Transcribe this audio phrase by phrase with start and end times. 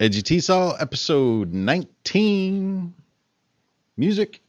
[0.00, 2.94] Edgy T Saw, episode 19.
[3.96, 4.40] Music.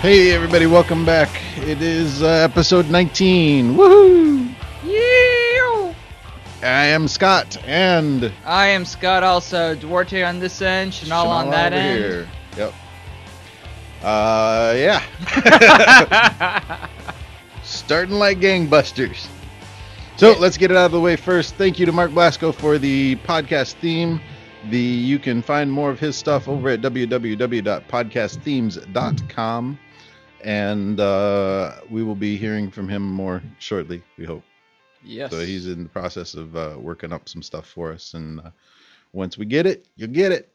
[0.00, 1.28] Hey, everybody, welcome back.
[1.56, 3.74] It is uh, episode 19.
[3.76, 4.29] Woohoo!
[6.62, 9.74] I am Scott, and I am Scott also.
[9.74, 11.98] Duarte on this end, Chanel on that end.
[11.98, 12.28] here.
[12.56, 12.74] Yep.
[14.02, 16.88] Uh, yeah.
[17.62, 19.26] Starting like gangbusters.
[20.16, 20.38] So Yeah.
[20.38, 21.54] let's get it out of the way first.
[21.54, 24.20] Thank you to Mark Blasco for the podcast theme.
[24.68, 29.78] The you can find more of his stuff over at www.podcastthemes.com,
[30.44, 34.02] and uh, we will be hearing from him more shortly.
[34.18, 34.42] We hope.
[35.04, 35.30] Yes.
[35.30, 38.50] So he's in the process of uh, working up some stuff for us, and uh,
[39.12, 40.52] once we get it, you'll get it.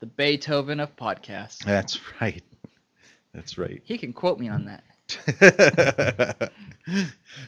[0.00, 1.58] the Beethoven of podcasts.
[1.64, 2.42] That's right.
[3.34, 3.82] That's right.
[3.84, 4.82] He can quote me on that.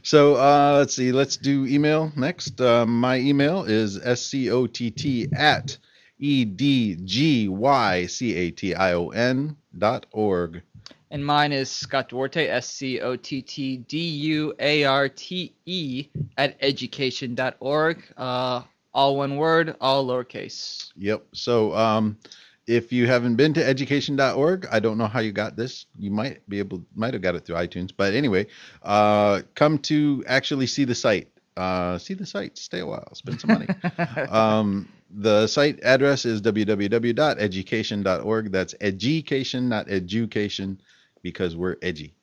[0.02, 1.10] so uh, let's see.
[1.12, 2.60] Let's do email next.
[2.60, 5.78] Uh, my email is scott at
[6.18, 10.62] e d g y c a t i o n dot org.
[11.10, 15.54] And mine is Scott Duarte, S C O T T D U A R T
[15.64, 18.04] E, at edgycation.org.
[18.16, 20.90] Uh, all one word, all lowercase.
[20.96, 21.24] Yep.
[21.32, 22.18] So um,
[22.66, 25.86] if you haven't been to edgycation.org, I don't know how you got this.
[25.98, 27.90] You might be able, might have got it through iTunes.
[27.96, 28.46] But anyway,
[28.82, 31.28] uh, come to actually see the site.
[31.56, 32.58] Uh, see the site.
[32.58, 33.14] Stay a while.
[33.14, 33.68] Spend some money.
[34.28, 38.52] um, the site address is www.edgycation.org.
[38.52, 40.80] That's edgycation, not education,
[41.22, 42.14] because we're edgy.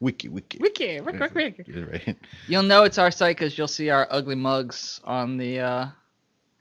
[0.00, 0.58] Wiki, wiki.
[0.60, 1.64] Wiki, wiki, wiki, wiki.
[1.66, 2.16] Yeah, Right.
[2.48, 5.86] You'll know it's our site because you'll see our ugly mugs on the uh,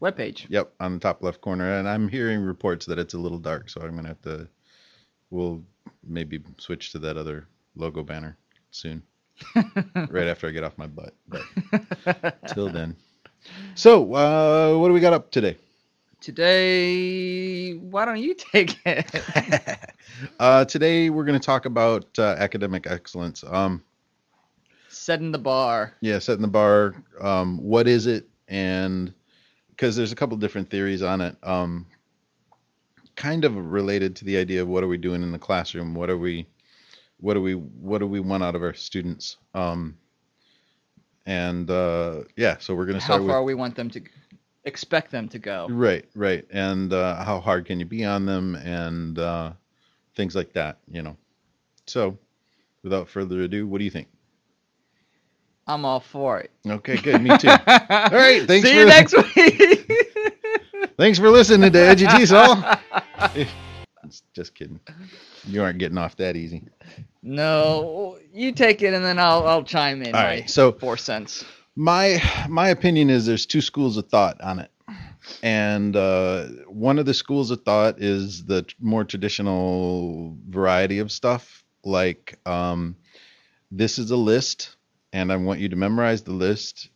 [0.01, 0.45] webpage.
[0.49, 1.77] Yep, on the top left corner.
[1.77, 4.47] And I'm hearing reports that it's a little dark, so I'm gonna have to.
[5.29, 5.63] We'll
[6.07, 8.37] maybe switch to that other logo banner
[8.71, 9.01] soon,
[9.55, 11.13] right after I get off my butt.
[11.27, 12.95] But till then.
[13.75, 15.57] So, uh, what do we got up today?
[16.23, 19.13] Today, why don't you take it?
[20.39, 23.43] uh, today we're going to talk about uh, academic excellence.
[23.45, 23.83] Um,
[24.87, 25.97] Setting the bar.
[25.99, 26.95] yeah, setting the bar.
[27.19, 28.29] Um, what is it?
[28.47, 29.13] And
[29.71, 31.35] because there's a couple different theories on it.
[31.43, 31.87] Um,
[33.17, 35.93] kind of related to the idea of what are we doing in the classroom?
[35.93, 36.47] What are we,
[37.19, 39.35] what do we, what do we want out of our students?
[39.53, 39.97] Um,
[41.25, 44.01] and uh, yeah, so we're going to start How far with we want them to
[44.65, 45.67] expect them to go.
[45.69, 49.51] right, right, and uh, how hard can you be on them, and uh,
[50.15, 50.77] things like that.
[50.91, 51.17] You know.
[51.85, 52.17] So,
[52.83, 54.07] without further ado, what do you think?
[55.67, 56.51] I'm all for it.
[56.67, 57.21] Okay, good.
[57.21, 57.47] Me too.
[57.47, 59.89] All right, thanks See for you next week.
[60.97, 62.77] Thanks for listening to Edgy T-Saw.
[64.33, 64.79] Just kidding.
[65.47, 66.63] You aren't getting off that easy.
[67.21, 71.45] no, you take it and then I'll I'll chime in all right, so- four cents.
[71.75, 74.71] My my opinion is there's two schools of thought on it,
[75.41, 81.63] and uh, one of the schools of thought is the more traditional variety of stuff,
[81.83, 82.95] like um,
[83.71, 84.75] this is a list,
[85.13, 86.89] and I want you to memorize the list,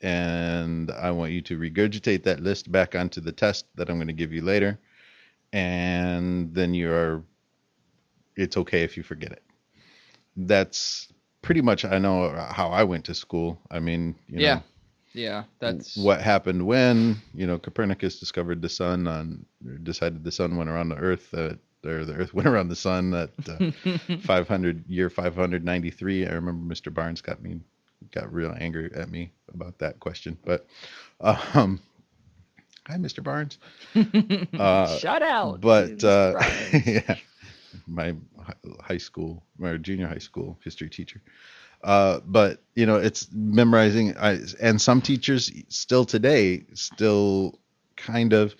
[0.00, 4.06] and I want you to regurgitate that list back onto the test that I'm going
[4.06, 4.78] to give you later,
[5.52, 7.22] and then you're
[8.34, 9.42] it's okay if you forget it.
[10.36, 11.08] That's
[11.46, 13.58] pretty much I know how I went to school.
[13.70, 14.60] I mean, you know, yeah,
[15.14, 20.32] yeah, that's what happened when you know Copernicus discovered the sun on or decided the
[20.32, 23.70] sun went around the Earth uh, or the Earth went around the sun at uh,
[24.22, 26.26] 500 year 593.
[26.26, 26.92] I remember Mr.
[26.92, 27.60] Barnes got me
[28.12, 30.66] got real angry at me about that question, but
[31.20, 31.80] um,
[32.86, 33.22] hi Mr.
[33.22, 33.58] Barnes.
[34.58, 35.60] Uh, Shout out.
[35.60, 36.32] but uh,
[36.84, 37.16] yeah,
[37.86, 38.14] my
[38.80, 41.20] high school, my junior high school history teacher.
[41.82, 47.58] Uh, but you know, it's memorizing, I, and some teachers still today still
[47.96, 48.54] kind of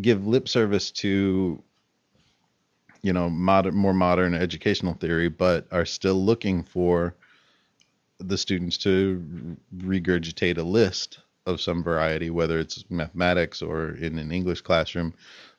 [0.00, 1.62] give lip service to
[3.02, 7.14] you know modern, more modern educational theory, but are still looking for
[8.18, 14.30] the students to regurgitate a list of some variety, whether it's mathematics or in an
[14.30, 15.14] English classroom,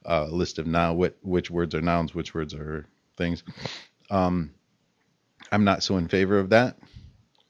[0.06, 2.86] uh, list of now which words are nouns, which words are
[3.18, 3.44] things.
[4.10, 4.52] Um,
[5.52, 6.78] I'm not so in favor of that.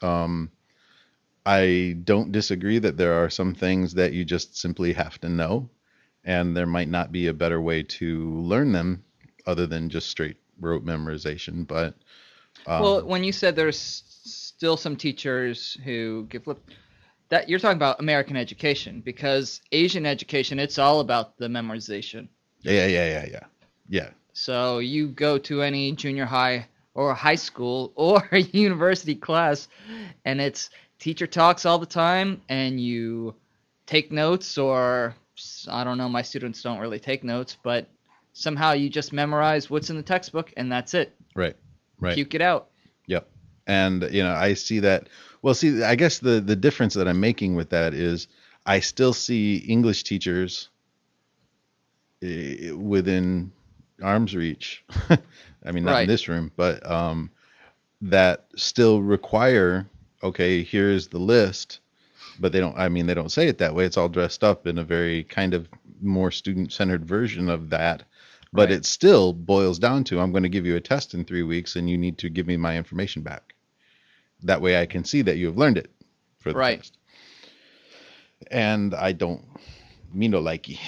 [0.01, 0.51] Um,
[1.45, 5.69] I don't disagree that there are some things that you just simply have to know,
[6.23, 9.03] and there might not be a better way to learn them
[9.45, 11.67] other than just straight rote memorization.
[11.67, 11.95] But
[12.67, 16.59] um, well, when you said there's still some teachers who give lip,
[17.29, 22.27] that you're talking about American education because Asian education, it's all about the memorization.
[22.61, 23.43] Yeah, yeah, yeah, yeah,
[23.87, 24.09] yeah.
[24.33, 29.67] So you go to any junior high or high school or a university class,
[30.25, 33.35] and it's teacher talks all the time, and you
[33.85, 35.15] take notes, or
[35.69, 37.87] I don't know, my students don't really take notes, but
[38.33, 41.15] somehow you just memorize what's in the textbook, and that's it.
[41.35, 41.55] Right,
[41.99, 42.15] right.
[42.15, 42.69] Puke it out.
[43.69, 45.09] And you know, I see that.
[45.43, 48.27] Well, see, I guess the the difference that I'm making with that is
[48.65, 50.69] I still see English teachers
[52.23, 53.51] eh, within
[54.01, 54.83] arm's reach.
[55.65, 56.01] I mean, not Right.
[56.01, 57.29] in this room, but um,
[58.01, 59.87] that still require.
[60.23, 61.79] Okay, here's the list,
[62.39, 62.77] but they don't.
[62.77, 63.85] I mean, they don't say it that way.
[63.85, 65.69] It's all dressed up in a very kind of
[66.01, 68.03] more student-centered version of that.
[68.51, 68.79] But Right.
[68.79, 71.75] it still boils down to I'm going to give you a test in three weeks,
[71.75, 73.53] and you need to give me my information back.
[74.43, 75.89] That way, I can see that you have learned it
[76.39, 76.89] for the Right.
[78.51, 79.43] And I don't
[80.13, 80.79] me no likey.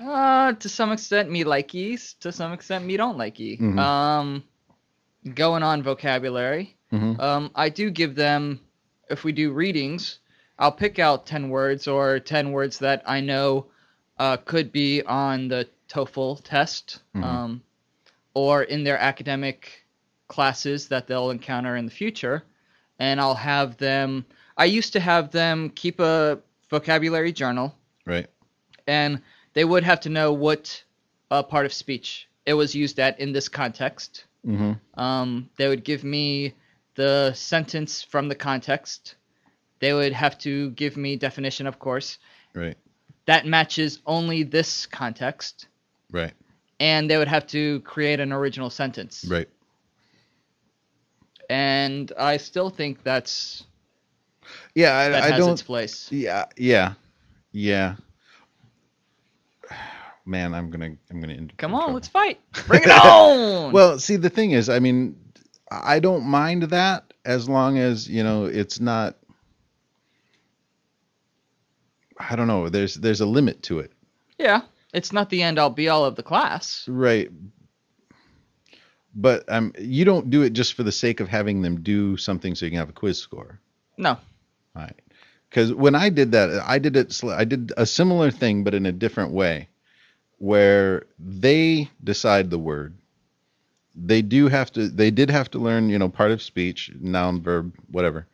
[0.00, 2.18] Uh, to some extent, me likeies.
[2.20, 3.60] To some extent, me don't likey.
[3.60, 3.78] Mhm.
[3.78, 4.44] Um,
[5.34, 6.76] going on vocabulary.
[6.90, 8.60] hmm Um, I do give them,
[9.10, 10.18] if we do readings,
[10.58, 13.66] I'll pick out 10 words or 10 words that I know
[14.18, 17.24] uh, could be on the TOEFL test Mhm.
[17.24, 17.62] um,
[18.34, 19.84] or in their academic
[20.28, 22.42] classes that they'll encounter in the future.
[22.98, 24.24] And I'll have them,
[24.56, 26.38] I used to have them keep a
[26.70, 27.74] vocabulary journal
[28.06, 28.26] Right.
[28.86, 29.20] and
[29.52, 30.82] they would have to know what
[31.30, 34.24] uh, part of speech it was used at in this context.
[34.46, 34.72] Mm-hmm.
[35.00, 36.54] Um, they would give me
[36.94, 39.14] the sentence from the context.
[39.80, 42.18] They would have to give me definition, of course,
[42.54, 42.76] Right.
[43.26, 45.66] that matches only this context,
[46.10, 46.32] Right.
[46.78, 49.24] and they would have to create an original sentence.
[49.28, 49.48] Right.
[51.50, 53.64] And I still think that's
[54.74, 55.52] Yeah, I, that I has don't.
[55.52, 56.10] its place.
[56.12, 56.94] Yeah, yeah,
[57.52, 57.96] yeah.
[60.26, 61.34] Man, I'm gonna, I'm gonna.
[61.34, 61.94] End Come on, trouble.
[61.94, 62.40] let's fight.
[62.66, 63.72] Bring it on.
[63.72, 65.16] Well, see, the thing is, I mean,
[65.70, 69.16] I don't mind that as long as you know it's not.
[72.18, 72.68] I don't know.
[72.68, 73.92] There's there's a limit to it,
[74.38, 74.62] yeah,
[74.94, 76.84] it's not the end all be all of the class.
[76.88, 77.28] right?
[79.14, 82.54] But um, you don't do it just for the sake of having them do something
[82.54, 83.60] so you can have a quiz score.
[83.96, 84.18] No.
[84.74, 85.00] Right.
[85.48, 87.22] Because when I did that, I did it.
[87.24, 89.68] I did a similar thing, but in a different way,
[90.38, 92.96] where they decide the word.
[93.94, 94.88] They do have to.
[94.88, 98.26] They did have to learn, you know, part of speech, noun, verb, whatever.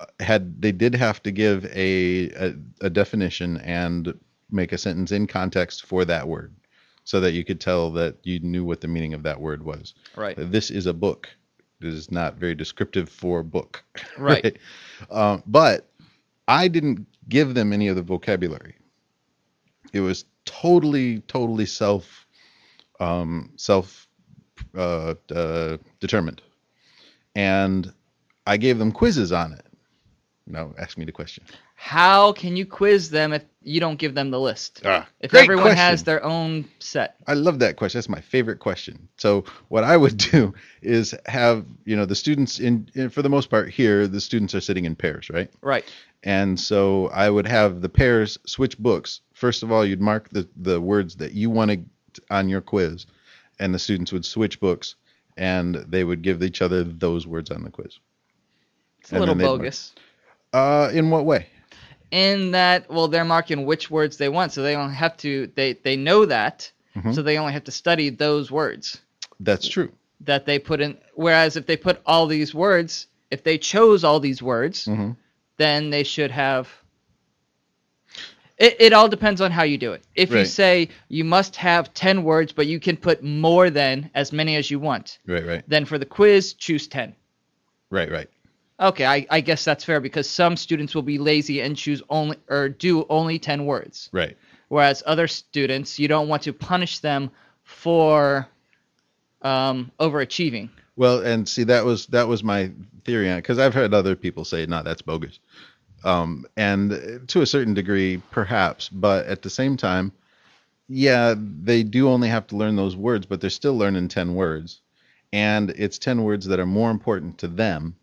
[0.00, 4.18] Uh, Had they did have to give a, a a definition and
[4.50, 6.54] make a sentence in context for that word,
[7.06, 9.94] so that you could tell that you knew what the meaning of that word was.
[10.16, 10.34] Right.
[10.36, 11.28] This is a book.
[11.78, 13.82] This is not very descriptive for book.
[14.18, 14.58] Right.
[15.10, 15.88] Um, but
[16.48, 18.74] I didn't give them any of the vocabulary.
[19.92, 22.26] It was totally, totally self,
[22.98, 24.08] um, self
[24.74, 26.42] uh, uh, determined,
[27.36, 27.92] and
[28.46, 29.65] I gave them quizzes on it.
[30.48, 31.42] Now, ask me the question.
[31.74, 34.80] How can you quiz them if you don't give them the list?
[34.84, 37.16] Ah, If everyone has their own set.
[37.26, 37.98] I love that question.
[37.98, 39.08] That's my favorite question.
[39.16, 43.28] So what I would do is have you know the students in, in for the
[43.28, 45.50] most part here the students are sitting in pairs, right?
[45.62, 45.84] Right.
[46.22, 49.20] And so I would have the pairs switch books.
[49.32, 51.88] First of all, you'd mark the, the words that you wanted
[52.30, 53.06] on your quiz,
[53.58, 54.94] and the students would switch books,
[55.36, 57.98] and they would give each other those words on the quiz.
[59.00, 59.92] It's a And little then they'd mark- bogus.
[60.56, 61.46] Uh, in what way?
[62.10, 65.48] In that, well, they're marking which words they want, so they don't have to.
[65.54, 67.14] They they know that, Mhm.
[67.14, 68.98] so they only have to study those words
[69.40, 69.92] That's true.
[70.20, 70.96] that they put in.
[71.14, 75.10] Whereas if they put all these words, if they chose all these words, hmm
[75.58, 76.68] then they should have.
[78.58, 80.02] It, it all depends on how you do it.
[80.14, 84.32] If you say you must have 10 words, but you can put more than as
[84.32, 87.14] many as you want, Right, right, then for the quiz, choose 10.
[87.90, 88.28] right, right.
[88.78, 92.36] Okay, I, I guess that's fair because some students will be lazy and choose only
[92.48, 94.10] or do only 10 words.
[94.12, 94.36] Right.
[94.68, 97.30] Whereas other students, you don't want to punish them
[97.62, 98.46] for
[99.42, 100.68] um, overachieving.
[100.96, 102.70] Well, and see that was that was my
[103.04, 105.38] theory on it because I've heard other people say, "No, that's bogus,"
[106.04, 110.12] um, and to a certain degree, perhaps, but at the same time,
[110.88, 114.80] yeah, they do only have to learn those words, but they're still learning ten words,
[115.34, 117.94] and it's ten words that are more important to them.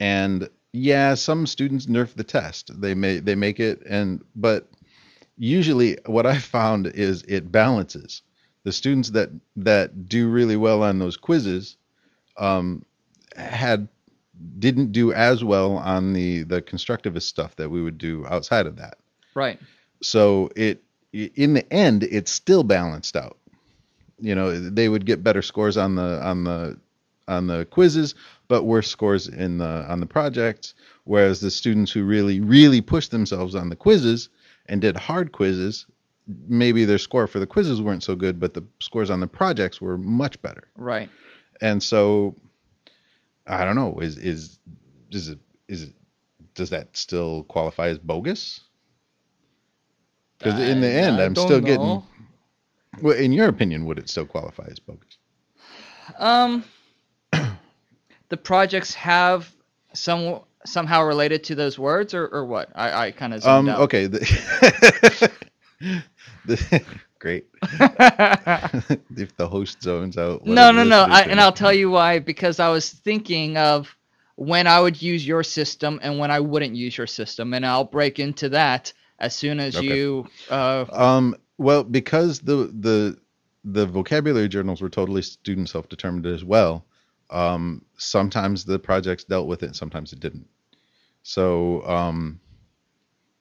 [0.00, 4.68] And yeah, some students nerf the test; they may they make it, and but
[5.36, 8.22] usually what I found is it balances
[8.64, 11.76] the students that that do really well on those quizzes
[12.36, 12.84] um,
[13.36, 13.88] had
[14.58, 18.76] didn't do as well on the the constructivist stuff that we would do outside of
[18.76, 18.98] that.
[19.34, 19.58] Right.
[20.02, 23.38] So it in the end, it's still balanced out.
[24.20, 26.78] You know, they would get better scores on the on the
[27.26, 28.14] on the quizzes,
[28.48, 30.74] but worse scores in the on the projects.
[31.04, 34.28] Whereas the students who really really pushed themselves on the quizzes
[34.66, 35.86] and did hard quizzes,
[36.48, 39.80] maybe their score for the quizzes weren't so good, but the scores on the projects
[39.80, 40.68] were much better.
[40.76, 41.08] Right.
[41.60, 42.36] And so,
[43.46, 43.98] I don't know.
[44.00, 44.58] Is is
[45.10, 45.38] is it
[45.68, 45.92] is it
[46.54, 48.60] does that still qualify as bogus?
[50.38, 52.02] Because in the end, I I'm don't still getting.
[53.02, 55.18] Well, in your opinion, would it still qualify as bogus?
[56.18, 56.64] Um,
[58.28, 59.50] the projects have
[59.94, 62.70] some somehow related to those words, or, or what?
[62.74, 63.68] I, I kind of Um.
[63.68, 63.80] out.
[63.80, 64.06] Okay.
[64.06, 65.30] The,
[66.44, 66.82] the,
[67.18, 67.46] great.
[67.62, 70.44] if the host zones out.
[70.46, 71.02] no, no, no.
[71.08, 72.18] I, and I'll tell you why.
[72.18, 73.94] Because I was thinking of
[74.36, 77.84] when I would use your system and when I wouldn't use your system, and I'll
[77.84, 79.86] break into that as soon as Okay.
[79.96, 80.26] you.
[80.48, 83.18] Uh, Um, well, because the the
[83.64, 86.84] the vocabulary journals were totally student self-determined as well.
[87.30, 90.46] Um, sometimes the projects dealt with it, sometimes it didn't.
[91.22, 92.40] So, um,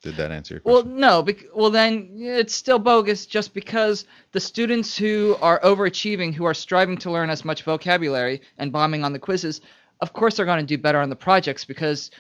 [0.02, 1.22] did that answer your Well, no.
[1.24, 6.54] Bec- well, then it's still bogus just because the students who are overachieving, who are
[6.54, 9.62] striving to learn as much vocabulary and bombing on the quizzes,
[10.02, 12.12] of course they're going to do better on the projects because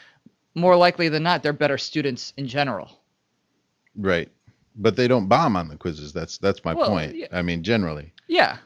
[0.55, 2.89] more likely than not, they're better students in general.
[3.95, 4.29] right.
[4.79, 6.13] But they don't bomb on the quizzes.
[6.13, 7.15] That's that's my Well, point.
[7.15, 7.27] yeah.
[7.31, 8.13] I mean, generally.
[8.27, 8.57] Yeah,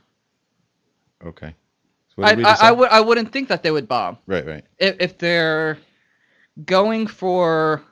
[1.26, 1.56] Okay.
[2.18, 2.90] I, I, I would.
[2.90, 4.64] I wouldn't think that they would bomb Right, right.
[4.80, 5.78] if, if they're
[6.66, 7.84] going for.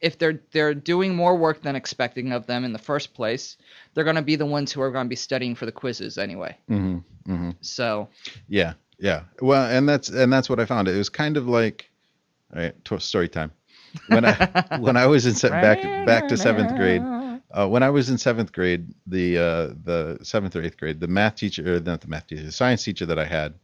[0.00, 3.56] If they're they're doing more work than expecting of them in the first place,
[3.94, 6.18] they're going to be the ones who are going to be studying for the quizzes
[6.18, 6.56] anyway.
[6.68, 7.32] Mm-hmm.
[7.32, 7.50] Mm-hmm.
[7.60, 8.08] So
[8.48, 9.22] Yeah, yeah.
[9.40, 10.88] Well, and that's and that's what I found.
[10.88, 11.88] It was kind of like,
[12.52, 13.52] all right, to- story time.
[14.08, 14.34] When I
[14.80, 17.02] when I was in se- back back to seventh grade,
[17.52, 21.08] uh, when I was in seventh grade, the uh, the seventh or eighth grade, the
[21.08, 23.54] math teacher, or not the math teacher, the science teacher that I had,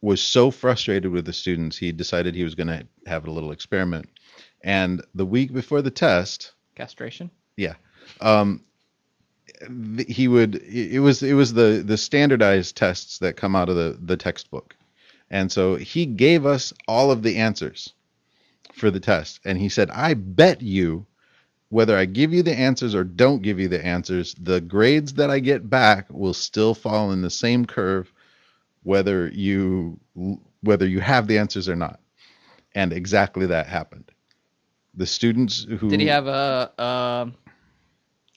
[0.00, 3.52] was so frustrated with the students, he decided he was going to have a little
[3.52, 4.08] experiment.
[4.62, 7.30] And the week before the test, Castration.
[7.56, 7.74] Yeah,
[8.20, 8.62] um,
[9.96, 13.68] th- he would it it was it was the the standardized tests that come out
[13.68, 14.76] of the the textbook
[15.30, 17.92] and so he gave us all of the answers
[18.74, 21.06] for the test and he said i bet you
[21.68, 25.30] whether i give you the answers or don't give you the answers the grades that
[25.30, 28.12] i get back will still fall in the same curve
[28.82, 29.98] whether you
[30.62, 32.00] whether you have the answers or not
[32.74, 34.10] and exactly that happened
[34.96, 37.34] the students who Did he have a, um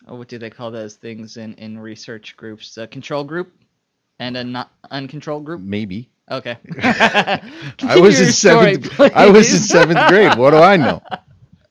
[0.08, 2.78] oh, what do they call those things in, in research groups?
[2.78, 3.54] A control group
[4.20, 5.62] and a not uncontrolled group?
[5.62, 6.58] maybe Okay.
[6.84, 9.00] I was in seventh.
[9.00, 10.38] I was in seventh grade.
[10.38, 11.02] What do I know?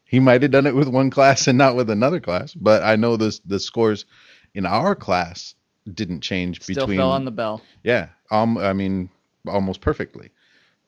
[0.09, 2.97] He might have done it with one class and not with another class, but I
[2.97, 4.07] know this the scores
[4.55, 5.55] in our class
[5.93, 6.99] didn't change Still between.
[6.99, 7.63] fell on the bell.
[7.85, 9.11] yeah, um, I mean,
[9.47, 10.31] almost perfectly.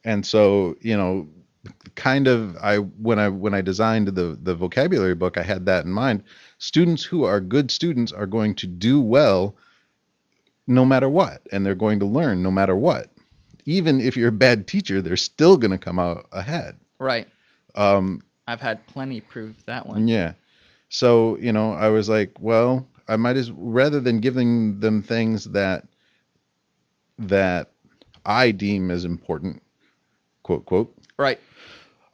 [0.05, 1.29] And so, you know,
[1.95, 5.85] kind of, I when I when I designed the the vocabulary book, I had that
[5.85, 6.23] in mind.
[6.57, 9.55] Students who are good students are going to do well,
[10.67, 13.11] no matter what, and they're going to learn no matter what.
[13.67, 16.79] Even if you're a bad teacher, they're still going to come out ahead.
[16.99, 17.29] Right.
[17.75, 20.09] Um, I've had plenty prove that one.
[20.09, 20.33] yeah.
[20.89, 25.45] So, you know, I was like, well, I might as rather than giving them things
[25.53, 25.85] that
[27.19, 27.71] that
[28.25, 29.63] I deem as important,
[30.43, 31.39] quote quote, Right.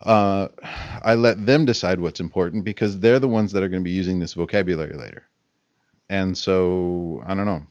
[0.03, 0.49] uh,
[1.03, 3.91] I let them decide what's important because they're the ones that are going to be
[3.93, 5.25] using this vocabulary later.
[6.09, 7.63] And so, I don't know.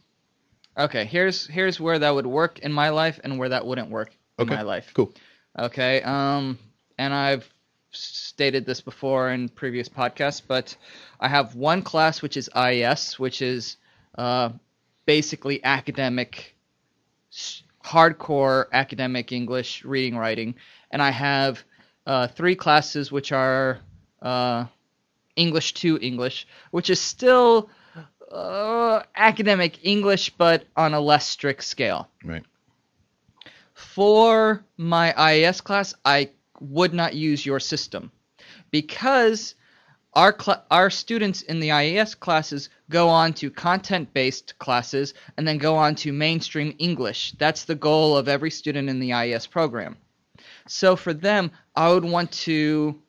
[0.78, 1.06] Okay.
[1.06, 4.46] Here's here's where that would work in my life and where that wouldn't work in
[4.46, 4.56] Okay.
[4.56, 4.92] my life.
[4.94, 5.14] Cool.
[5.58, 6.02] Okay.
[6.02, 6.58] Um,
[6.98, 7.50] and I've
[7.96, 10.76] stated this before in previous podcasts, but
[11.20, 13.78] I have one class which is IES, which is
[14.18, 14.50] uh,
[15.06, 16.56] basically academic,
[17.84, 20.56] hardcore academic English reading writing,
[20.92, 21.64] and I have
[22.06, 23.80] uh, three classes which are
[24.22, 24.66] uh,
[25.36, 27.70] English to English, which is still
[28.32, 32.10] uh, academic English, but on a less strict scale.
[32.24, 32.44] Right.
[33.74, 38.12] For my IES class, I would not use your system
[38.72, 39.56] because
[40.14, 40.36] our
[40.72, 45.96] our students in the IAS classes go on to content-based classes and then go on
[45.96, 47.34] to mainstream English.
[47.38, 49.98] That's the goal of every student in the IAS program.
[50.68, 53.00] So for them, I would want to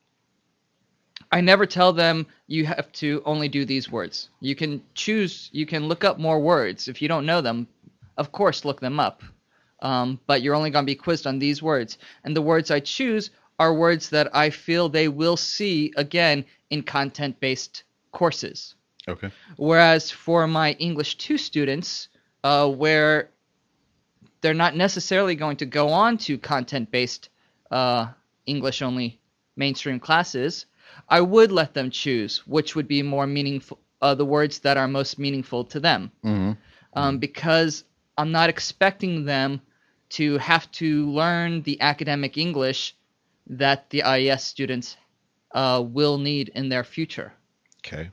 [1.30, 4.28] I never tell them you have to only do these words.
[4.40, 6.88] You can choose, you can look up more words.
[6.88, 7.66] If you don't know them,
[8.16, 9.22] of course, look them up.
[9.80, 11.98] Um, but you're only going to be quizzed on these words.
[12.24, 16.82] And the words I choose are words that I feel they will see again in
[16.82, 18.74] content based courses.
[19.08, 19.30] Okay.
[19.56, 22.08] Whereas for my English 2 students,
[22.42, 23.30] uh, where
[24.40, 27.28] they're not necessarily going to go on to content based
[27.70, 28.06] uh,
[28.46, 29.20] English only
[29.56, 30.66] mainstream classes,
[31.08, 34.88] I would let them choose which would be more meaningful, uh, the words that are
[34.88, 36.10] most meaningful to them.
[36.22, 36.52] hmm
[36.94, 37.84] Um, because
[38.18, 39.60] I'm not expecting them
[40.10, 42.94] to have to learn the academic English
[43.48, 44.96] that the IES students
[45.52, 47.32] uh, will need in their future.
[47.86, 48.10] Okay.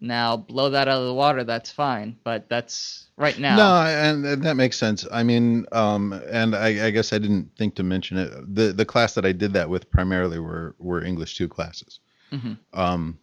[0.00, 3.56] Now, blow that out of the water, that's fine, but that's right now.
[3.56, 5.06] No, and, and that makes sense.
[5.10, 8.54] I mean, um, and I, I guess I didn't think to mention it.
[8.54, 12.00] The the class that I did that with primarily were were English two classes.
[12.32, 12.58] Mhm.
[12.74, 13.18] Um,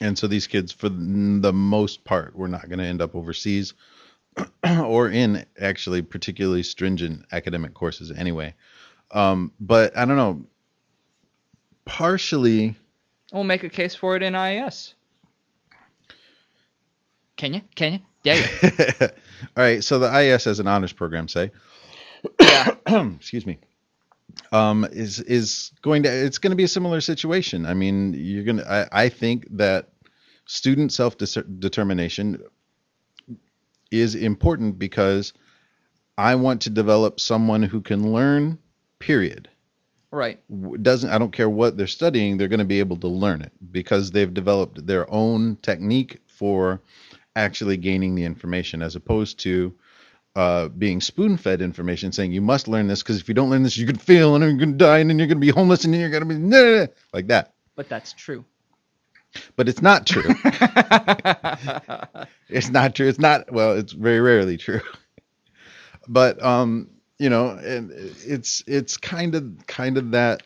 [0.00, 3.74] and so these kids, for the most part, were not going to end up overseas
[4.84, 8.54] or in actually particularly stringent academic courses anyway.
[9.10, 10.44] Um, but I don't know.
[11.84, 12.76] Partially,
[13.32, 14.94] We'll make a case for it in IES.
[17.36, 17.62] Can you?
[17.74, 17.98] Can you?
[18.24, 18.34] Yeah.
[18.62, 18.88] you.
[19.00, 19.08] all
[19.56, 19.84] right.
[19.84, 21.50] So the IS as an honors program, say,
[22.40, 22.74] yeah.
[23.16, 23.58] excuse me
[24.52, 28.44] um is is going to it's going to be a similar situation i mean you're
[28.44, 29.90] going to I, I think that
[30.46, 32.42] student self determination
[33.90, 35.32] is important because
[36.16, 38.58] i want to develop someone who can learn
[38.98, 39.48] period
[40.10, 40.40] Right.
[40.82, 43.52] Doesn't i don't care what they're studying they're going to be able to learn it
[43.72, 46.80] because they've developed their own technique for
[47.36, 49.74] actually gaining the information as opposed to
[50.34, 53.76] uh, being spoon-fed information saying you must learn this because if you don't learn this
[53.76, 55.84] you could fail and you're going to die and then you're going to be homeless
[55.84, 58.44] and then you're going to be nah, nah, nah," like that But that's true.
[59.56, 60.22] But it's not true
[62.48, 64.80] it's not true it's not well it's very rarely true
[66.08, 70.42] but um you know and it's it's kind of kind of that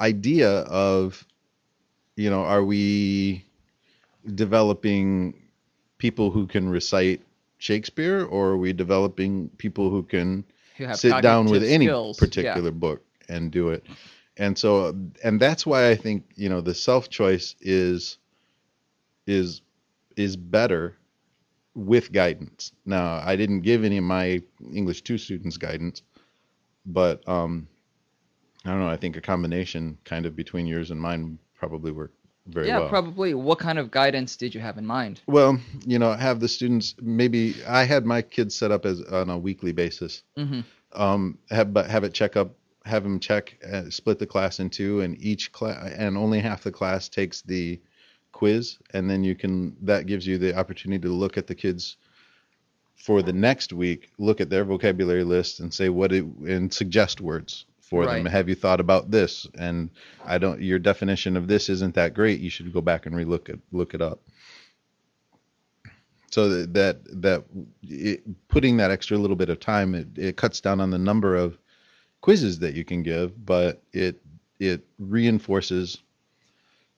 [0.00, 1.24] idea of
[2.16, 3.44] you know are we
[4.34, 5.34] developing
[5.98, 7.22] people who can recite
[7.58, 10.44] shakespeare or are we developing people who can
[10.76, 12.18] Who sit down with cognitive any skills.
[12.20, 12.26] Yeah.
[12.26, 13.84] particular book and do it
[14.36, 14.94] and so
[15.24, 18.18] and that's why i think you know the self choice is
[19.26, 19.62] is
[20.16, 20.96] is better
[21.74, 24.40] with guidance now i didn't give any of my
[24.72, 26.02] english 2 students guidance
[26.86, 27.66] but um
[28.64, 32.14] i don't know i think a combination kind of between yours and mine probably worked
[32.48, 32.74] very well.
[32.76, 33.34] yeah, well probably.
[33.34, 35.20] What kind of guidance did you have in mind?
[35.26, 39.30] well you know have the students maybe i had my kids set up as on
[39.30, 40.60] a weekly basis hmm
[40.92, 42.54] um, have but have it check up,
[42.86, 46.62] have them check, uh, split the class in two, and each class and only half
[46.62, 47.80] the class takes the
[48.32, 51.96] quiz, and then you can that gives you the opportunity to look at the kids
[52.96, 57.20] for the next week, look at their vocabulary list, and say what it and suggest
[57.20, 58.26] words for them.
[58.26, 59.46] Have you thought about this?
[59.58, 59.90] And
[60.24, 62.40] I don't, your definition of this isn't that great.
[62.40, 64.20] You should go back and relook it, look it up.
[66.30, 67.44] So that that, that
[67.82, 71.36] it, putting that extra little bit of time, it, it cuts down on the number
[71.36, 71.58] of
[72.20, 74.20] quizzes that you can give, but it
[74.58, 75.98] it reinforces.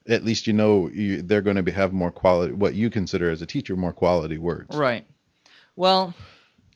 [0.09, 2.55] At least you know you, they're going to be, have more quality.
[2.55, 4.75] What you consider as a teacher, more quality words.
[4.75, 5.05] Right.
[5.77, 6.15] Well,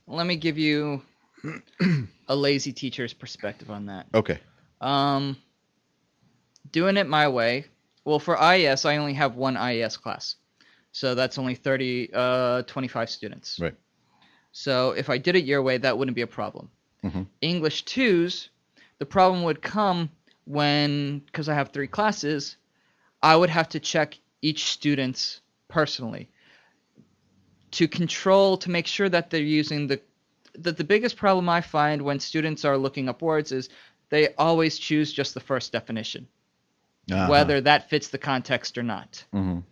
[0.07, 1.03] let me give you
[2.29, 4.07] a lazy teacher's perspective on that.
[4.15, 4.39] Okay.
[4.81, 5.37] Um,
[6.71, 7.67] doing it my way.
[8.05, 10.35] Well, for IES, I only have one IES class,
[10.91, 13.59] so that's only 30, uh, 25 students.
[13.61, 13.75] Right.
[14.51, 16.71] So if I did it your way, that wouldn't be a problem.
[17.05, 17.27] Mhm.
[17.41, 18.51] English twos,
[18.99, 20.11] the problem would come
[20.45, 22.57] when, because I have three classes,
[23.23, 26.29] I would have to check each student's personally
[27.73, 30.01] to control to make sure that they're using the
[30.55, 33.71] the, the biggest problem I find when students are looking up words is
[34.11, 36.29] they always choose just the first definition,
[37.11, 37.27] Uh-huh.
[37.31, 39.25] whether that fits the context or not.
[39.33, 39.63] Mhm.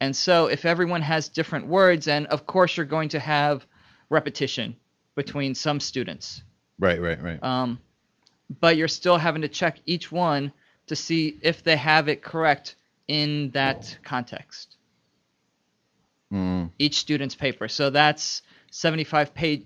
[0.00, 3.66] And so if everyone has different words, and of course you're going to have
[4.10, 4.76] repetition
[5.14, 6.42] between some students,
[6.78, 7.00] Right.
[7.00, 7.20] Right.
[7.22, 7.42] Right.
[7.42, 7.80] um,
[8.60, 10.52] but you're still having to check each one
[10.86, 14.76] to see if they have it correct in that context.
[16.32, 16.70] Mm.
[16.78, 17.68] Each student's paper.
[17.68, 19.64] So that's 75 page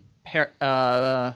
[0.61, 1.33] uh,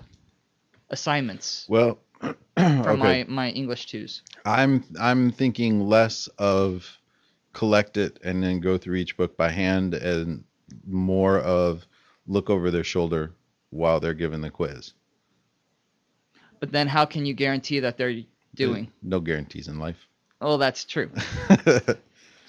[0.91, 1.99] assignments Well.
[2.57, 2.97] for okay.
[2.97, 4.23] my, my English twos.
[4.47, 6.87] I'm I'm thinking less of
[7.53, 10.45] collect it and then go through each book by hand and
[10.87, 11.87] more of
[12.27, 13.33] look over their shoulder
[13.71, 14.95] while they're given the quiz.
[16.61, 18.23] But then how can you guarantee that they're
[18.55, 18.91] doing?
[19.03, 19.97] No guarantees in life.
[20.41, 21.11] Oh, that's true.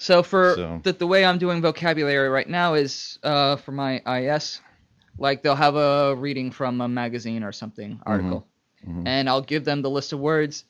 [0.00, 3.98] So for So- The, the way I'm doing vocabulary right now is uh, for my
[4.06, 4.60] IS,
[5.18, 8.46] like they'll have a reading from a magazine or something article,
[8.86, 9.08] Mhm.
[9.08, 10.64] and I'll give them the list of words,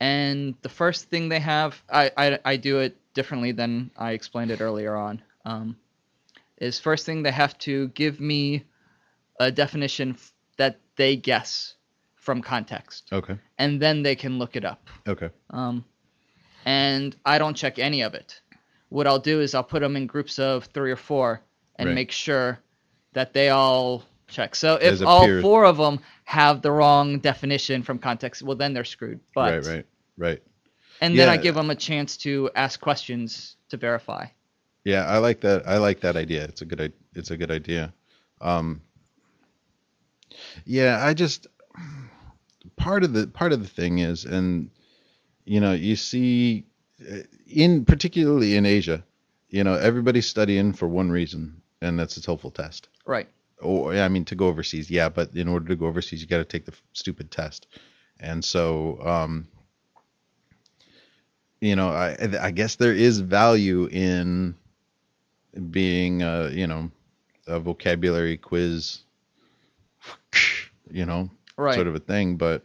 [0.00, 4.50] and the first thing they have, I I, I do it differently than I explained
[4.50, 5.20] it earlier on.
[5.44, 5.76] Um,
[6.56, 8.64] is first thing they have to give me
[9.38, 11.74] a definition f- that they guess
[12.20, 13.36] from context, Okay.
[13.58, 14.88] and then they can look it up.
[15.08, 15.30] Okay.
[15.50, 15.84] Um,
[16.66, 18.40] and I don't check any of it.
[18.90, 21.40] What I'll do is I'll put them in groups of three or four
[21.76, 21.94] and Right.
[21.94, 22.58] make sure
[23.14, 24.54] that they all check.
[24.54, 28.74] So if all peer- four of them have the wrong definition from context, well then
[28.74, 29.20] they're screwed.
[29.34, 29.66] But right.
[29.74, 29.86] Right.
[30.18, 30.42] Right.
[31.00, 34.26] and then I give them a chance to ask questions to verify.
[34.84, 35.66] Yeah, I like that.
[35.66, 36.44] I like that idea.
[36.44, 36.92] It's a good.
[37.14, 37.92] It's a good idea.
[38.42, 38.82] Um,
[40.64, 41.46] yeah, I just
[42.76, 44.70] part of the part of the thing is, and
[45.44, 46.64] you know, you see,
[47.46, 49.04] in particularly in Asia,
[49.48, 52.88] you know, everybody's studying for one reason, and that's a TOEFL test.
[53.04, 53.28] Right.
[53.60, 56.38] Or I mean, to go overseas, yeah, but in order to go overseas, you got
[56.38, 57.66] to take the stupid test,
[58.18, 59.48] and so, um,
[61.60, 64.54] you know, I I guess there is value in
[65.70, 66.90] being, uh, you know,
[67.46, 69.00] a vocabulary quiz,
[70.90, 71.30] you know,
[71.60, 71.74] Right.
[71.74, 72.64] sort of a thing, but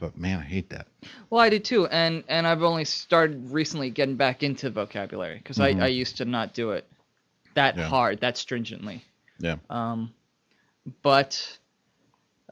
[0.00, 0.86] but man, I hate that.
[1.28, 5.58] Well, I do too, and and I've only started recently getting back into vocabulary because
[5.58, 5.80] Mhm.
[5.80, 6.86] I, I used to not do it
[7.54, 7.88] that Yeah.
[7.88, 9.04] hard, that stringently.
[9.38, 9.56] Yeah.
[9.68, 10.14] Um,
[11.02, 11.58] but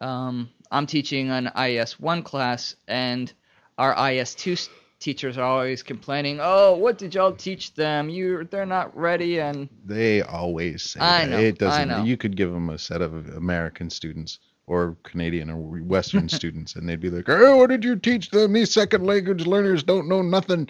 [0.00, 3.33] um, I'm teaching an IS one class, and
[3.78, 4.57] our IS two
[4.98, 8.11] teachers are always complaining, "Oh, what did y'all teach them?
[8.11, 11.31] You they're not ready." And They always say I that.
[11.31, 11.88] know, it doesn't.
[11.88, 12.05] know.
[12.05, 14.38] You could give them a set of American students
[14.72, 18.54] or Canadian or Western students, and they'd be like, "Oh, what did you teach them?
[18.54, 20.68] These second language learners don't know nothing."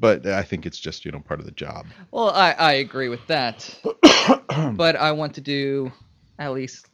[0.00, 1.86] But I think it's just you know part of the job.
[2.10, 3.78] well, I I agree with that,
[4.74, 5.92] but I want to do
[6.38, 6.86] at least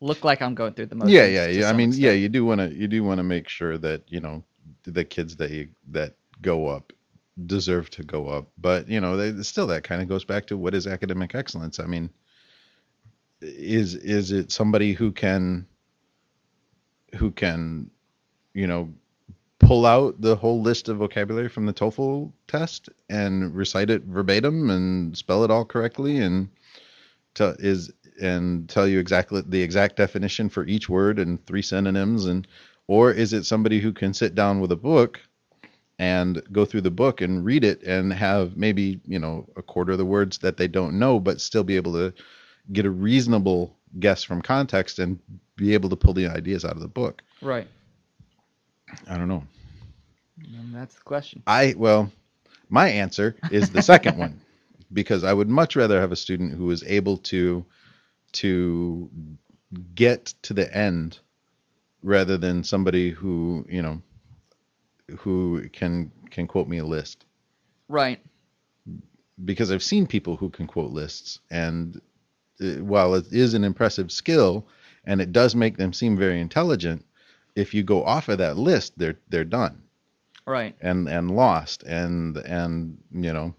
[0.00, 1.12] look like I'm going through the motions.
[1.12, 1.68] yeah, yeah, yeah.
[1.68, 4.20] I mean, yeah, you do want to you do want to make sure that you
[4.20, 4.44] know
[4.84, 6.92] the kids that you, that go up
[7.46, 8.46] deserve to go up.
[8.56, 11.80] But you know, they, still that kind of goes back to what is academic excellence.
[11.80, 12.10] I mean,
[13.40, 15.66] is is it somebody who can
[17.16, 17.90] who can
[18.54, 18.92] you know
[19.58, 24.70] pull out the whole list of vocabulary from the TOEFL test and recite it verbatim
[24.70, 26.48] and spell it all correctly and
[27.40, 32.48] is and tell you exactly the exact definition for each word and three synonyms and
[32.88, 35.20] or is it somebody who can sit down with a book
[36.00, 39.92] and go through the book and read it and have maybe you know a quarter
[39.92, 42.12] of the words that they don't know but still be able to
[42.72, 45.18] get a reasonable guess from context and
[45.56, 47.66] be able to pull the ideas out of the book right.
[49.08, 49.42] i don't know
[50.56, 51.42] And that's the question.
[51.46, 52.10] I well,
[52.68, 54.40] my answer is the second one
[54.92, 57.64] because I would much rather have a student who is able to
[58.32, 59.10] to
[59.94, 61.18] get to the end
[62.02, 64.00] rather than somebody who, you know,
[65.18, 67.24] who can can quote me a list
[67.88, 68.20] Right.
[69.44, 72.00] because I've seen people who can quote lists and
[72.60, 74.66] while it is an impressive skill
[75.04, 77.04] and it does make them seem very intelligent,
[77.56, 79.82] if you go off of that list, they're they're done.
[80.46, 80.74] Right.
[80.80, 83.54] and and lost and and you know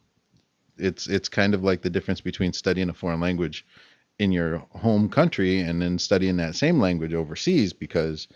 [0.80, 3.64] it's it's kind of like the difference between studying a foreign language
[4.18, 8.28] in your home country and then studying that same language overseas because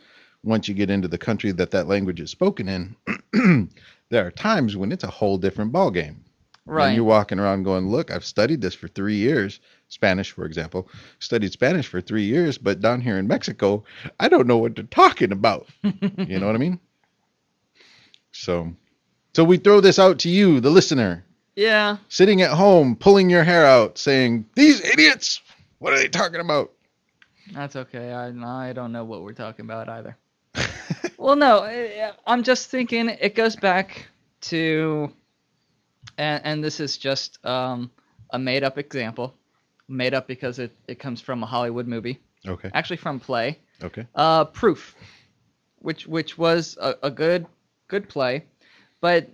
[0.43, 3.69] once you get into the country that that language is spoken in
[4.09, 6.23] there are times when it's a whole different ball game
[6.65, 6.87] Right.
[6.87, 10.87] and you're walking around going look i've studied this for three years spanish for example
[11.19, 13.83] studied spanish for three years but down here in mexico
[14.19, 16.79] i don't know what they're talking about you know what i mean
[18.31, 18.73] so
[19.33, 21.97] so we throw this out to you the listener yeah.
[22.07, 25.41] sitting at home pulling your hair out saying these idiots
[25.79, 26.71] what are they talking about
[27.53, 28.13] That's okay.
[28.13, 30.15] I I don't know what we're talking about either.
[31.17, 34.07] well, no, I- I'm just thinking it goes back
[34.43, 35.11] to,
[36.17, 37.91] and, and this is just um,
[38.31, 39.33] a made up example,
[39.87, 42.69] made up because it, it comes from a Hollywood movie, okay.
[42.73, 44.05] Actually from play, okay.
[44.15, 44.95] Uh, Proof,
[45.79, 47.45] which which was a, a good
[47.87, 48.45] good play,
[49.01, 49.29] but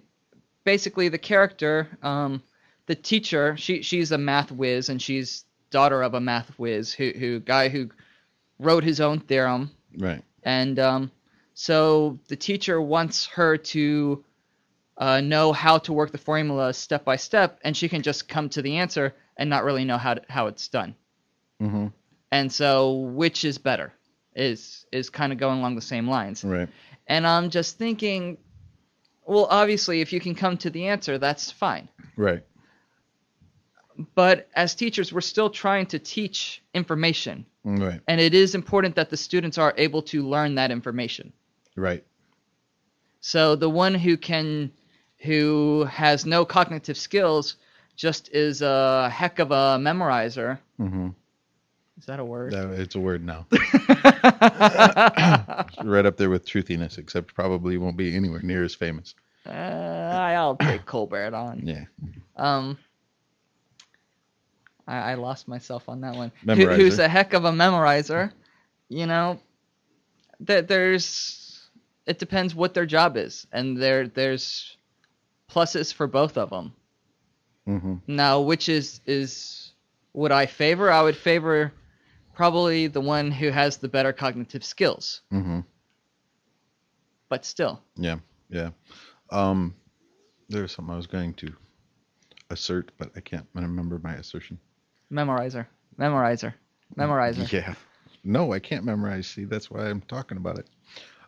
[0.63, 2.41] basically the character, um,
[2.85, 7.11] the teacher, she she's a math whiz and she's daughter of a math whiz who
[7.11, 7.89] who guy who
[8.59, 9.71] wrote his own theorem.
[9.97, 10.23] Right.
[10.43, 11.11] And um,
[11.53, 14.23] so the teacher wants her to
[14.99, 18.49] uh, know how to work the formula step by step, and she can just come
[18.49, 20.93] to the answer and not really know how to, how it's done.
[21.61, 21.87] mm-hmm.
[22.31, 23.91] And so, which is better?
[24.35, 26.43] Is is kind of going along the same lines.
[26.43, 26.69] right
[27.07, 28.37] And I'm just thinking,
[29.25, 31.89] well, obviously, if you can come to the answer, that's fine.
[32.17, 32.43] right
[34.15, 39.09] But as teachers, we're still trying to teach information, right and it is important that
[39.09, 41.33] the students are able to learn that information.
[41.75, 42.03] right
[43.21, 44.71] So the one who can,
[45.19, 47.55] who has no cognitive skills,
[47.95, 50.59] just is a heck of a memorizer.
[50.79, 51.09] Mm-hmm.
[51.97, 52.53] Is that a word?
[52.53, 53.45] it's a word now.
[55.83, 59.15] right up there with truthiness, except probably won't be anywhere near as famous.
[59.45, 61.61] uh, I'll take Colbert on.
[61.65, 61.83] Yeah.
[62.37, 62.77] Um,
[64.87, 66.31] I, I lost myself on that one.
[66.45, 68.31] Who, who's a heck of a memorizer?
[68.87, 69.39] You know,
[70.41, 71.67] that there's.
[72.05, 74.77] It depends what their job is, and there there's
[75.49, 76.73] pluses for both of them.
[77.67, 77.95] Mm-hmm.
[78.07, 79.73] Now, which is is
[80.13, 80.91] would I favor?
[80.91, 81.71] I would favor
[82.33, 85.21] probably the one who has the better cognitive skills.
[85.31, 85.59] Mm-hmm.
[87.29, 88.17] But still, Yeah.
[88.49, 88.69] Yeah.
[89.29, 89.75] Um,
[90.47, 91.53] there was something I was going to
[92.49, 94.57] assert, but I can't remember my assertion.
[95.11, 95.67] memorizer,
[95.99, 96.53] memorizer,
[96.97, 97.51] memorizer.
[97.51, 97.75] Yeah.
[98.23, 99.27] No, I can't memorize.
[99.27, 100.67] See, that's why I'm talking about it.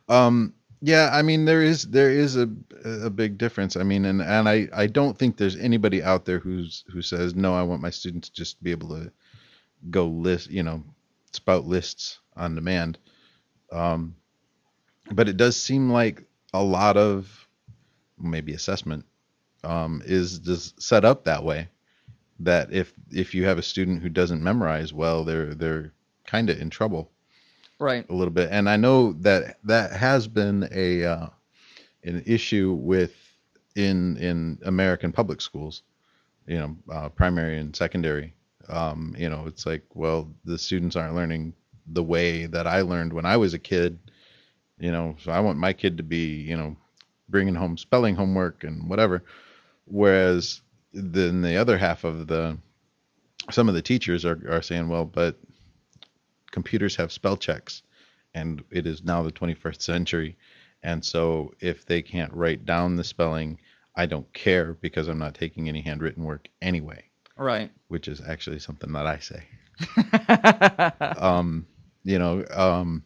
[0.09, 2.49] Um, yeah, I mean there is there is a
[2.83, 3.77] a big difference.
[3.77, 7.35] I mean, and and I I don't think there's anybody out there who's who says
[7.35, 7.53] no.
[7.53, 9.11] I want my students to just be able to
[9.91, 10.83] go list, you know,
[11.31, 12.97] spout lists on demand.
[13.71, 14.15] Um,
[15.11, 17.47] but it does seem like a lot of
[18.19, 19.05] maybe assessment
[19.63, 21.69] um, is just set up that way.
[22.39, 25.93] That if if you have a student who doesn't memorize well, they're they're
[26.25, 27.11] kind of in trouble
[27.81, 28.05] Right.
[28.07, 28.49] a little bit.
[28.51, 31.27] And I know that that has been a uh,
[32.03, 33.15] an issue with
[33.75, 35.81] in in American public schools,
[36.45, 38.35] you know, uh, primary and secondary.
[38.69, 41.53] Um, you know, it's like, well, the students aren't learning
[41.87, 43.97] the way that I learned when I was a kid.
[44.77, 46.77] You know, so I want my kid to be, you know,
[47.29, 49.23] bringing home spelling homework and whatever.
[49.85, 50.61] Whereas
[50.93, 52.59] then the other half of the
[53.49, 55.35] some of the teachers are, are saying, well, but
[56.51, 57.81] computers have spell checks
[58.33, 60.37] and it is now the 21st century.
[60.83, 63.59] And so if they can't write down the spelling
[63.95, 67.03] i don't care because i'm not taking any handwritten work anyway.
[67.37, 67.71] Right.
[67.89, 69.43] which is actually something that i say.
[71.21, 71.65] Um
[72.03, 73.03] you know um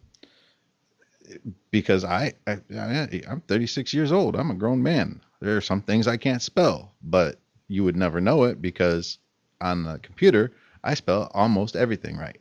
[1.72, 4.36] because I, I I- i'm 36 years old.
[4.36, 5.22] I'm a grown man.
[5.42, 9.18] There are some things i can't spell but you would never know it because
[9.62, 10.52] on the computer
[10.84, 12.40] i spell almost everything right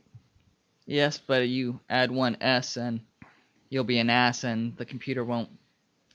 [0.85, 2.99] Yes, but you add one S and
[3.69, 5.49] you'll be an ass, and the computer won't.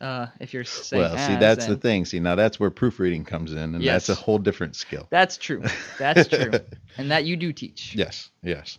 [0.00, 2.06] Uh, if you're saying well, see, that's the thing.
[2.06, 5.06] See, now that's where proofreading comes in, and that's a whole different skill.
[5.10, 5.62] That's true.
[5.98, 6.52] That's true,
[6.98, 7.94] and that you do teach.
[7.94, 8.78] yes, yes,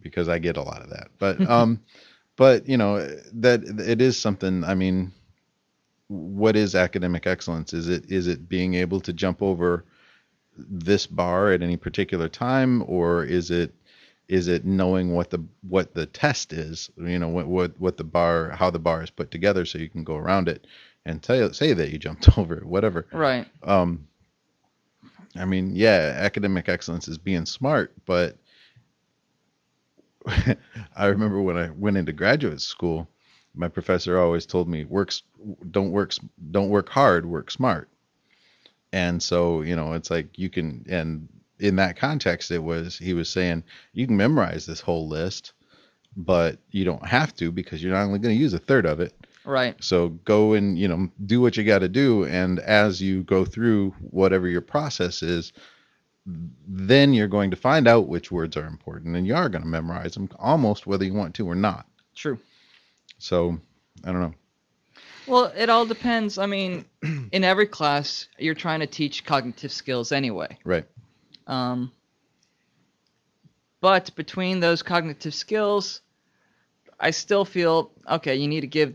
[0.00, 1.08] because I get a lot of that.
[1.18, 1.80] But, um,
[2.36, 4.64] but you know, that it is something.
[4.64, 5.12] I mean,
[6.08, 7.74] what is academic excellence?
[7.74, 9.84] Is it is it being able to jump over
[10.56, 13.74] this bar at any particular time, or is it
[14.28, 16.90] is it knowing what the what the test is?
[16.96, 19.88] You know, what what what the bar, how the bar is put together, so you
[19.88, 20.66] can go around it
[21.06, 23.06] and tell say that you jumped over it, whatever.
[23.12, 23.46] Right.
[23.62, 24.06] um
[25.36, 28.36] i mean yeah academic excellence is being smart but
[30.96, 33.08] i remember when i went into graduate school
[33.54, 35.22] my professor always told me works
[35.70, 36.12] don't work
[36.52, 37.88] don't work hard work smart
[38.92, 41.28] and so you know it's like you can and
[41.64, 45.52] in that context it was he was saying you can memorize this whole list
[46.16, 49.00] but you don't have to because you're not only going to use a third of
[49.00, 49.76] it Right.
[49.82, 53.44] so go and you know do what you got to do, and as you go
[53.44, 55.52] through whatever your process is,
[56.66, 59.68] then you're going to find out which words are important, and you are going to
[59.68, 61.86] memorize them almost whether you want to or not.
[62.14, 62.38] True.
[63.18, 63.58] So
[64.02, 64.34] I don't know.
[65.26, 66.38] Well, it all depends.
[66.38, 66.86] I mean,
[67.32, 70.56] in every class, you're trying to teach cognitive skills anyway.
[70.64, 70.86] Right.
[71.46, 71.92] Um,
[73.80, 76.00] but between those cognitive skills,
[76.98, 78.36] I still feel okay.
[78.36, 78.94] You need to give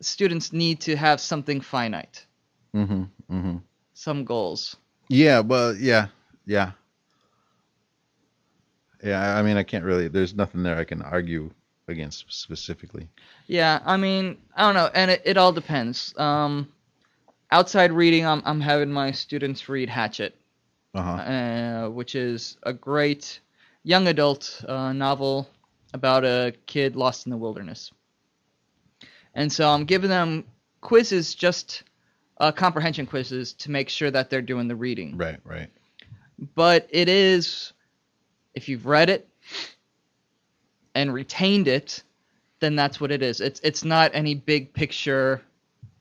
[0.00, 2.24] students need to have something finite,
[2.74, 3.02] Mm-hmm.
[3.30, 3.56] Mm-hmm.
[3.94, 4.76] some goals.
[5.08, 5.40] Yeah.
[5.40, 5.74] Well.
[5.76, 6.06] Yeah.
[6.46, 6.72] Yeah.
[9.02, 9.36] Yeah.
[9.36, 10.08] I mean, I can't really.
[10.08, 11.50] There's nothing there I can argue
[11.88, 13.08] against specifically.
[13.46, 16.14] Yeah, I mean, I don't know, and it, it all depends.
[16.16, 16.68] Um,
[17.50, 20.36] outside reading, I'm I'm having my students read Hatchet,
[20.94, 21.10] Uh-huh.
[21.10, 23.40] uh, which is a great
[23.84, 25.48] young adult uh, novel
[25.94, 27.92] about a kid lost in the wilderness.
[29.34, 30.44] And so I'm giving them
[30.80, 31.84] quizzes, just
[32.40, 35.16] uh, comprehension quizzes, to make sure that they're doing the reading.
[35.16, 35.38] Right.
[35.44, 35.70] Right.
[36.54, 37.72] But it is,
[38.54, 39.28] if you've read it
[40.94, 42.02] and retained it,
[42.60, 43.40] then that's what it is.
[43.40, 45.40] It's it's not any big picture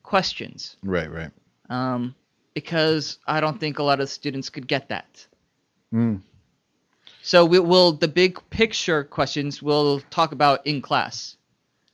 [0.04, 1.10] questions, Right.
[1.12, 1.32] Right.
[1.70, 2.16] um,
[2.60, 5.26] because I don't think a lot of students could get that.
[5.94, 6.22] Mm.
[7.22, 11.38] So we will the big picture questions we'll talk about in class,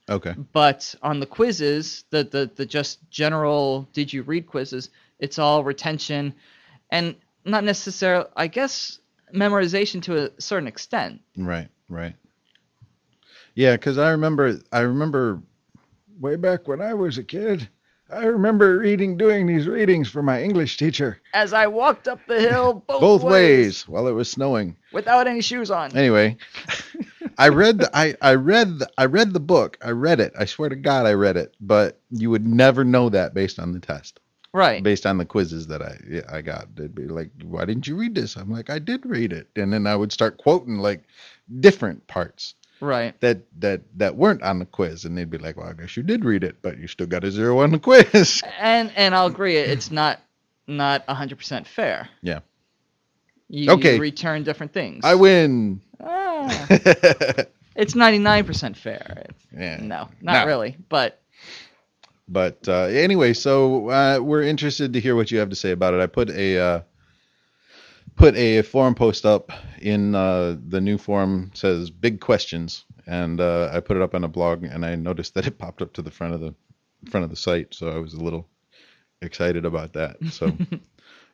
[0.08, 0.34] Okay.
[0.52, 5.62] but on the quizzes, the the the just general did you read quizzes, it's all
[5.64, 6.34] retention,
[6.90, 8.26] and not necessarily.
[8.36, 8.98] I guess
[9.34, 11.20] memorization to a certain extent.
[11.36, 12.14] Right, right.
[13.54, 15.40] Yeah, because I remember, I remember
[16.20, 17.68] way back when I was a kid,
[18.10, 22.40] I remember reading, doing these readings for my English teacher As I walked up the
[22.40, 24.76] hill both, both ways while it was snowing.
[24.92, 25.96] without any shoes on.
[25.96, 26.36] Anyway,
[27.38, 29.76] I read the, I, I read the, I read the book.
[29.82, 30.32] I read it.
[30.38, 31.54] I swear to God, I read it.
[31.60, 34.20] But you would never know that based on the test,
[34.52, 34.82] Right.
[34.82, 36.74] based on the quizzes that I yeah, I got.
[36.76, 39.72] They'd be like, "Why didn't you read this?" I'm like, "I did read it," and
[39.72, 41.02] then I would start quoting like
[41.60, 42.54] different parts.
[42.80, 43.18] Right.
[43.20, 46.02] that that that weren't on the quiz, and they'd be like, "Well, I guess you
[46.02, 49.26] did read it, but you still got a zero on the quiz." And and I'll
[49.26, 50.20] agree, it's not
[50.66, 52.08] not hundred percent fair.
[52.22, 52.40] Yeah.
[53.48, 53.94] You, Okay.
[53.94, 55.04] you return different things.
[55.04, 55.80] I win.
[56.00, 56.66] Ah,
[57.76, 59.24] it's ninety nine percent fair.
[59.56, 59.78] Yeah.
[59.80, 60.46] No, not No.
[60.46, 60.76] really.
[60.88, 61.20] But
[62.28, 65.94] But uh, anyway, so uh, we're interested to hear what you have to say about
[65.94, 66.00] it.
[66.00, 66.80] I put a uh,
[68.16, 73.70] put a forum post up in uh, the new forum says big questions, and uh,
[73.72, 76.02] I put it up on a blog, and I noticed that it popped up to
[76.02, 76.54] the front of the
[77.10, 78.48] front of the site, so I was a little
[79.22, 80.16] excited about that.
[80.30, 80.52] So.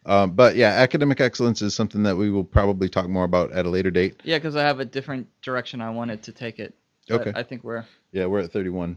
[0.04, 3.66] Um, but yeah, academic excellence is something that we will probably talk more about at
[3.66, 4.20] a later date.
[4.24, 6.74] yeah, because I have a different direction I wanted to take it.
[7.08, 7.32] Okay.
[7.36, 8.96] I think we're Yeah, we're at 31.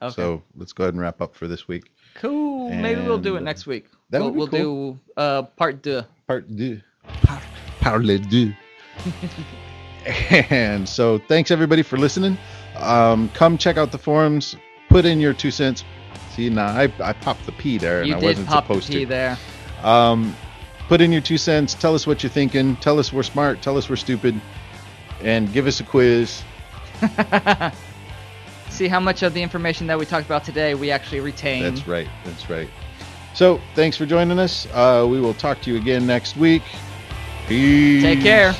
[0.00, 0.14] okay.
[0.14, 1.90] So let's go ahead and wrap up for this week.
[2.14, 2.70] cool.
[2.70, 3.86] Maybe we'll do it next week.
[4.10, 6.80] that we'll, would be we'll do uh part two Part deux.
[7.84, 8.54] Par- Parle deux.
[10.50, 12.38] and so thanks everybody for listening.
[12.76, 14.56] Um, come check out the forums.
[14.88, 15.84] Put in your two cents.
[16.30, 18.74] See, now I, I popped the P there and You I did wasn't pop the
[18.74, 19.06] supposed P to.
[19.06, 19.38] there.
[19.82, 20.34] Um,
[20.88, 21.74] put in your two cents.
[21.74, 22.76] Tell us what you're thinking.
[22.76, 23.60] Tell us we're smart.
[23.60, 24.40] Tell us we're stupid.
[25.20, 26.42] And give us a quiz.
[28.70, 31.62] See how much of the information that we talked about today we actually retain.
[31.62, 32.08] That's right.
[32.24, 32.68] That's right.
[33.34, 34.66] So thanks for joining us.
[34.72, 36.62] Uh, we will talk to you again next week.
[37.46, 38.02] Peace.
[38.02, 38.54] Take care.